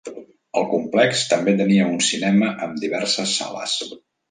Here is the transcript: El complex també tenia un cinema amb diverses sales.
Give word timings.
El 0.61 0.63
complex 0.71 1.21
també 1.33 1.53
tenia 1.59 1.91
un 1.91 2.01
cinema 2.07 2.51
amb 2.71 2.83
diverses 2.87 3.39
sales. 3.45 3.79